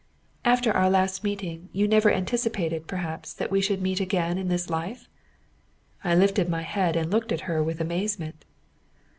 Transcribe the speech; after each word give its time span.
"After 0.43 0.71
our 0.71 0.89
last 0.89 1.23
meeting 1.23 1.69
you 1.73 1.87
never 1.87 2.11
anticipated, 2.11 2.87
perhaps, 2.87 3.33
that 3.35 3.51
we 3.51 3.61
should 3.61 3.83
meet 3.83 3.99
again 3.99 4.39
in 4.39 4.47
this 4.47 4.67
life?" 4.67 5.07
I 6.03 6.15
lifted 6.15 6.49
my 6.49 6.63
head 6.63 6.95
and 6.95 7.11
looked 7.11 7.31
at 7.31 7.41
her 7.41 7.61
with 7.61 7.79
amazement. 7.79 8.43